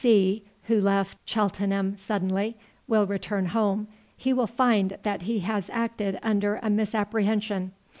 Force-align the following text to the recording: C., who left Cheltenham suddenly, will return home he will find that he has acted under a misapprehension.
C., 0.03 0.43
who 0.63 0.81
left 0.81 1.19
Cheltenham 1.29 1.95
suddenly, 1.95 2.57
will 2.87 3.05
return 3.05 3.45
home 3.45 3.87
he 4.17 4.33
will 4.33 4.47
find 4.47 4.97
that 5.03 5.21
he 5.21 5.41
has 5.41 5.69
acted 5.69 6.17
under 6.23 6.59
a 6.63 6.71
misapprehension. 6.71 7.71